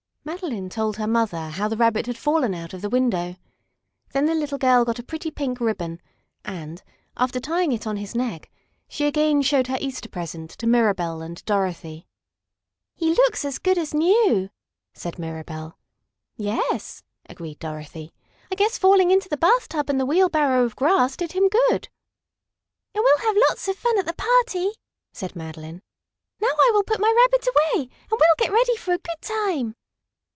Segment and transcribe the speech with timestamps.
[0.23, 3.35] Madeline told her mother how the Rabbit had fallen out of the window.
[4.11, 5.99] Then the little girl got a pretty pink ribbon,
[6.45, 6.83] and,
[7.17, 8.51] after tying it on his neck,
[8.87, 12.05] she again showed her Easter present to Mirabell and Dorothy.
[12.93, 14.51] "He looks as good as new,"
[14.93, 15.75] said Mirabell.
[16.37, 18.13] "Yes," agreed Dorothy.
[18.51, 21.89] "I guess falling into the bathtub and the wheelbarrow of grass did him good."
[22.93, 24.69] "And we'll have lots of fun at the party,"
[25.11, 25.81] said Madeline.
[26.39, 27.81] "Now I will put my Rabbit away,
[28.11, 29.73] and we'll get ready for a good time."